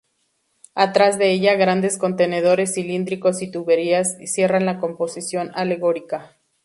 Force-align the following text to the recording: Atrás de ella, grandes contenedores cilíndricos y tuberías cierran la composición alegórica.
Atrás 0.73 1.19
de 1.19 1.31
ella, 1.31 1.53
grandes 1.53 1.99
contenedores 1.99 2.73
cilíndricos 2.73 3.43
y 3.43 3.51
tuberías 3.51 4.17
cierran 4.25 4.65
la 4.65 4.79
composición 4.79 5.51
alegórica. 5.53 6.39